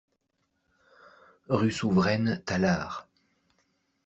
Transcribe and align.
Rue 1.47 1.69
Souveraine, 1.71 2.41
Tallard 2.47 3.07